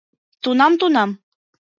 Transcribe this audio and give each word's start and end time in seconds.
Тунам, 0.41 0.73
тунам... 0.79 1.09